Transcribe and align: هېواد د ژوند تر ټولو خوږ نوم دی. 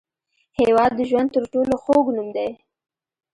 هېواد 0.59 0.91
د 0.95 1.01
ژوند 1.09 1.29
تر 1.35 1.43
ټولو 1.53 1.73
خوږ 1.83 2.05
نوم 2.15 2.27
دی. 2.35 2.49